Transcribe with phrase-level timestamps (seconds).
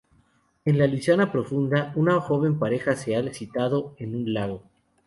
[0.65, 4.63] En la Luisiana profunda, una joven pareja se ha citado junto a un lago.